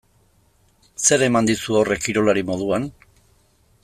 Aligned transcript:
Zer 1.09 1.25
eman 1.25 1.49
dizu 1.51 1.77
horrek 1.81 2.01
kirolari 2.07 2.47
moduan? 2.51 2.89